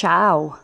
Tchau! 0.00 0.56